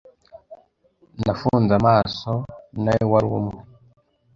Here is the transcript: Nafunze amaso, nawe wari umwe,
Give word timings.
Nafunze 1.23 1.71
amaso, 1.79 2.31
nawe 2.83 3.03
wari 3.11 3.27
umwe, 3.39 3.57